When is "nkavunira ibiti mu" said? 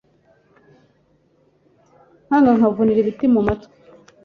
2.57-3.41